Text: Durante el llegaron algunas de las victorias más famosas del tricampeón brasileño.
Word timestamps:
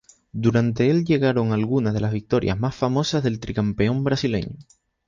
Durante 0.31 0.89
el 0.89 1.05
llegaron 1.05 1.51
algunas 1.53 1.93
de 1.93 1.99
las 1.99 2.11
victorias 2.11 2.57
más 2.57 2.73
famosas 2.75 3.23
del 3.23 3.39
tricampeón 3.39 4.03
brasileño. 4.03 4.55